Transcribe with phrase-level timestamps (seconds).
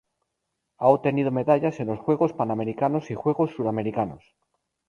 [0.79, 4.33] Ha obtenido medallas en los Juegos Panamericanos y Juegos Suramericanos.